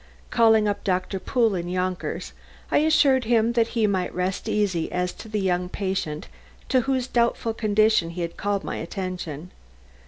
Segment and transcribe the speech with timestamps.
[0.31, 2.33] Calling up Doctor Pool in Yonkers,
[2.71, 6.27] I assured him that he might rest easy as to the young patient
[6.69, 9.51] to whose doubtful condition he had called my attention.